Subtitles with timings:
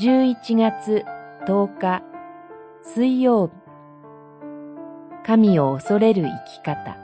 [0.00, 1.04] 11月
[1.48, 2.04] 10日
[2.84, 3.52] 水曜日
[5.26, 6.96] 神を恐れる生き方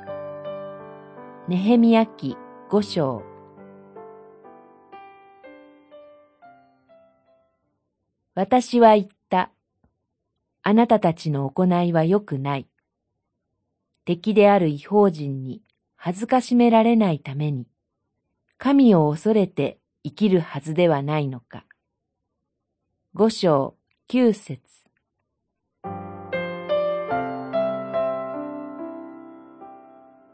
[1.49, 2.37] ネヘミヤ記
[2.71, 3.25] 五章
[8.37, 9.51] 私は言った。
[10.63, 12.69] あなたたちの行いは良くない。
[14.05, 15.63] 敵である違法人に
[15.97, 17.67] 恥ずかしめられないために、
[18.57, 21.65] 神を恐れて生きるはずではないのか。
[23.17, 23.77] 五章
[24.09, 24.61] 九節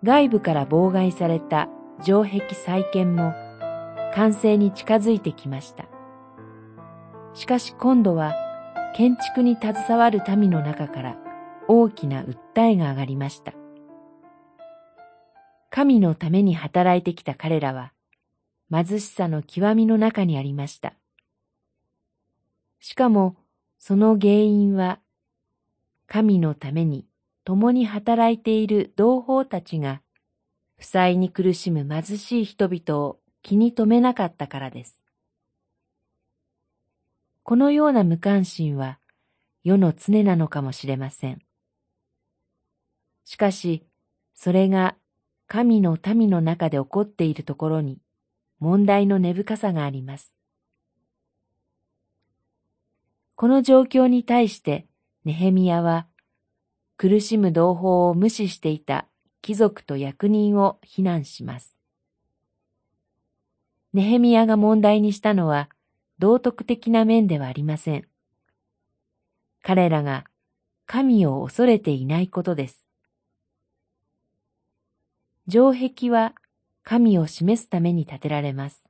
[0.02, 1.68] 外部から妨害された
[2.02, 3.34] 城壁再建も
[4.14, 5.90] 完成に近づいてきました。
[7.34, 8.34] しかし今度は
[8.96, 11.18] 建築に携わる民の中から
[11.68, 13.52] 大きな訴えが上がりました。
[15.68, 17.92] 神のために働いてきた彼らは
[18.72, 20.94] 貧しさの極みの中にありました。
[22.80, 23.36] しかも
[23.78, 25.00] その原因は
[26.06, 27.06] 神のために
[27.44, 30.02] 共に働いている同胞たちが
[30.76, 35.02] 負債に苦しむ貧しい人々を気に留めなかったからです。
[37.42, 38.98] このような無関心は
[39.62, 41.42] 世の常なのかもしれません。
[43.24, 43.84] しかし、
[44.34, 44.96] それが
[45.46, 47.98] 神の民の中で起こっているところに
[48.58, 50.34] 問題の根深さがあります。
[53.40, 54.86] この状況に対して
[55.24, 56.06] ネヘミヤは
[56.98, 59.06] 苦しむ同胞を無視していた
[59.40, 61.74] 貴族と役人を非難します。
[63.94, 65.70] ネヘミヤが問題にしたのは
[66.18, 68.04] 道徳的な面ではありません。
[69.62, 70.26] 彼らが
[70.84, 72.84] 神を恐れていないことです。
[75.48, 76.34] 城壁は
[76.82, 78.84] 神を示すために建てられます。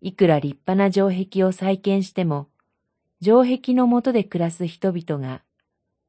[0.00, 2.48] いくら立派な城壁を再建しても、
[3.22, 5.42] 城壁の下で暮らす人々が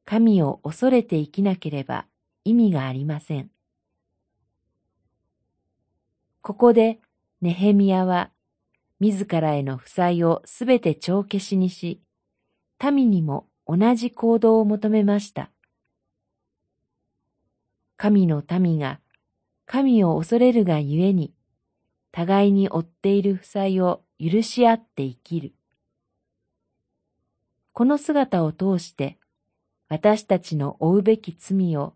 [0.06, 2.06] 神を恐れて生きなければ
[2.44, 3.50] 意味がありません。
[6.41, 7.00] ここで
[7.41, 8.31] ネヘミヤは
[9.00, 12.01] 自らへの負債をすべて帳消しにし、
[12.81, 15.51] 民にも同じ行動を求めました。
[17.97, 19.00] 神の民が
[19.66, 21.34] 神を恐れるがゆえに、
[22.12, 25.56] 互いに負っている負債を許し合って生きる。
[27.78, 29.20] この姿を通して、
[29.88, 31.94] 私たちの負うべき罪を、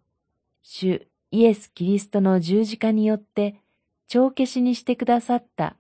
[0.62, 3.56] 主イエス・キリストの十字架によって
[4.08, 5.78] 帳消しにしてくださった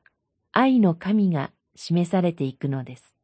[0.53, 3.15] 愛の神が示されていくのです。